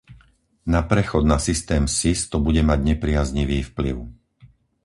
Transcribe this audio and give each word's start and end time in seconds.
Na 0.65 0.81
prechod 0.81 1.25
na 1.29 1.37
systém 1.47 1.83
Sis 1.97 2.21
to 2.31 2.37
bude 2.45 2.57
mať 2.69 2.79
nepriaznivý 2.97 3.59
vplyv. 3.69 3.95